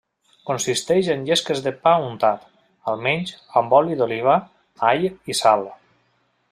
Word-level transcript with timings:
Consisteix 0.49 1.09
en 1.15 1.25
llesques 1.27 1.61
de 1.67 1.73
pa 1.83 1.93
untat, 2.07 2.49
almenys, 2.95 3.37
amb 3.61 3.79
oli 3.83 4.01
d’oliva, 4.01 4.41
all 4.93 5.07
i 5.35 5.41
sal. 5.43 5.69